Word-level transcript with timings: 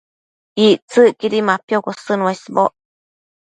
Ictsëcquidi 0.67 1.39
mapiocosën 1.47 2.19
uesboc 2.25 2.73